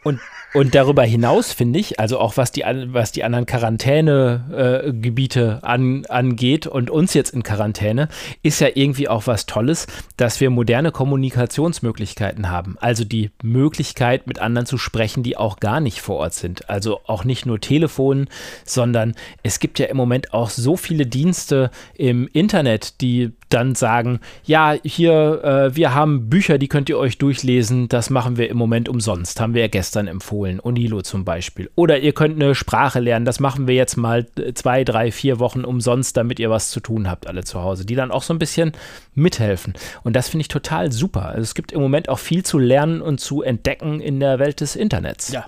Und, 0.04 0.20
und 0.52 0.74
darüber 0.74 1.04
hinaus 1.04 1.52
finde 1.52 1.78
ich, 1.78 2.00
also 2.00 2.18
auch 2.18 2.36
was 2.36 2.50
die, 2.50 2.64
was 2.86 3.12
die 3.12 3.22
anderen 3.22 3.46
Quarantänegebiete 3.46 5.60
äh, 5.62 5.66
an, 5.66 6.04
angeht 6.06 6.66
und 6.66 6.90
uns 6.90 7.14
jetzt 7.14 7.32
in 7.32 7.44
Quarantäne, 7.44 8.08
ist 8.42 8.60
ja 8.60 8.66
irgendwie 8.74 9.08
auch 9.08 9.28
was 9.28 9.46
Tolles, 9.46 9.86
dass 10.16 10.40
wir 10.40 10.50
moderne 10.50 10.90
Kommunikationsmöglichkeiten 10.90 12.50
haben. 12.50 12.76
Also 12.80 13.04
die 13.04 13.30
Möglichkeit, 13.42 14.26
mit 14.26 14.40
anderen 14.40 14.66
zu 14.66 14.76
sprechen, 14.76 15.22
die 15.22 15.36
auch 15.36 15.60
gar 15.60 15.78
nicht 15.80 16.00
vor 16.00 16.16
Ort 16.16 16.34
sind. 16.34 16.68
Also 16.68 17.00
auch 17.06 17.22
nicht 17.24 17.46
nur 17.46 17.60
Telefon, 17.60 18.26
sondern 18.64 19.14
es 19.44 19.60
gibt 19.60 19.78
ja 19.78 19.86
im 19.86 19.96
Moment 19.96 20.34
auch 20.34 20.50
so 20.50 20.76
viele 20.76 21.06
Dienste 21.06 21.70
im 21.94 22.28
Internet, 22.32 23.00
die 23.00 23.30
dann 23.52 23.74
sagen, 23.74 24.20
ja, 24.44 24.74
hier, 24.82 25.44
äh, 25.44 25.76
wir 25.76 25.94
haben 25.94 26.28
Bücher, 26.28 26.58
die 26.58 26.68
könnt 26.68 26.88
ihr 26.88 26.98
euch 26.98 27.18
durchlesen, 27.18 27.88
das 27.88 28.10
machen 28.10 28.36
wir 28.36 28.48
im 28.48 28.56
Moment 28.56 28.88
umsonst, 28.88 29.40
haben 29.40 29.54
wir 29.54 29.62
ja 29.62 29.68
gestern 29.68 29.91
empfohlen, 29.96 30.60
Unilo 30.60 31.02
zum 31.02 31.24
Beispiel. 31.24 31.70
Oder 31.74 32.00
ihr 32.00 32.12
könnt 32.12 32.40
eine 32.40 32.54
Sprache 32.54 33.00
lernen, 33.00 33.24
das 33.24 33.40
machen 33.40 33.66
wir 33.66 33.74
jetzt 33.74 33.96
mal 33.96 34.26
äh, 34.38 34.52
zwei, 34.54 34.84
drei, 34.84 35.12
vier 35.12 35.38
Wochen 35.38 35.64
umsonst, 35.64 36.16
damit 36.16 36.40
ihr 36.40 36.50
was 36.50 36.70
zu 36.70 36.80
tun 36.80 37.08
habt, 37.08 37.26
alle 37.26 37.44
zu 37.44 37.60
Hause, 37.60 37.84
die 37.84 37.94
dann 37.94 38.10
auch 38.10 38.22
so 38.22 38.34
ein 38.34 38.38
bisschen 38.38 38.72
mithelfen. 39.14 39.74
Und 40.02 40.14
das 40.14 40.28
finde 40.28 40.42
ich 40.42 40.48
total 40.48 40.92
super. 40.92 41.26
Also 41.26 41.42
es 41.42 41.54
gibt 41.54 41.72
im 41.72 41.80
Moment 41.80 42.08
auch 42.08 42.18
viel 42.18 42.44
zu 42.44 42.58
lernen 42.58 43.00
und 43.02 43.20
zu 43.20 43.42
entdecken 43.42 44.00
in 44.00 44.20
der 44.20 44.38
Welt 44.38 44.60
des 44.60 44.76
Internets. 44.76 45.32
Ja. 45.32 45.46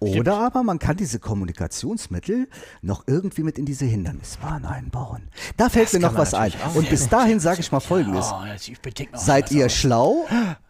Oder 0.00 0.38
aber 0.38 0.62
man 0.62 0.78
kann 0.78 0.96
diese 0.96 1.18
Kommunikationsmittel 1.18 2.48
noch 2.82 3.04
irgendwie 3.08 3.42
mit 3.42 3.58
in 3.58 3.64
diese 3.64 3.84
Hindernisbahn 3.84 4.64
einbauen. 4.64 5.22
Da 5.56 5.68
fällt 5.68 5.92
mir 5.92 5.98
noch 5.98 6.14
was 6.14 6.34
ein. 6.34 6.52
Und 6.74 6.88
bis 6.88 7.08
dahin 7.08 7.40
sage 7.40 7.60
ich 7.60 7.72
mal 7.72 7.80
Folgendes. 7.80 8.30
Oh, 8.32 8.44
Seid 9.14 9.50
ihr 9.50 9.66
aus. 9.66 10.28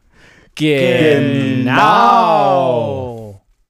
schlau? 0.54 1.64
Genau. 1.64 3.37